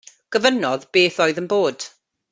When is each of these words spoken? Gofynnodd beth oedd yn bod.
Gofynnodd 0.35 0.87
beth 0.95 1.19
oedd 1.27 1.43
yn 1.43 1.51
bod. 1.55 1.89